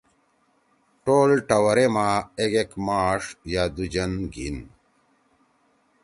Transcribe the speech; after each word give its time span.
ٹول 1.03 1.31
ٹوَرے 1.47 1.85
ما 1.93 2.07
اک 2.39 2.53
ایک 2.57 2.71
ماݜ 2.85 3.21
یا 3.53 3.63
دو 3.75 3.85
جن 3.93 4.11
گھین۔ 4.33 4.55